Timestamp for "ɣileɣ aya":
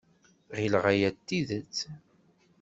0.57-1.09